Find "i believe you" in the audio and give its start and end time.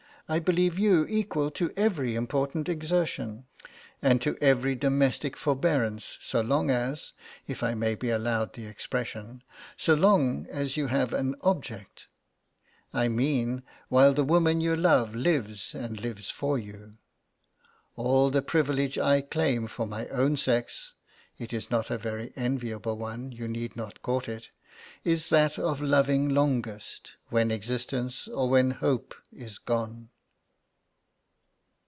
0.29-1.05